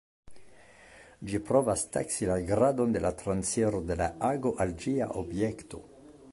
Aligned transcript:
Ĝi 1.31 1.41
provas 1.49 1.83
taksi 1.97 2.29
la 2.31 2.39
gradon 2.49 2.97
de 2.97 3.05
la 3.05 3.13
transiro 3.21 3.85
de 3.91 4.01
la 4.03 4.11
ago 4.33 4.57
al 4.65 4.77
ĝia 4.85 5.13
objekto. 5.25 5.87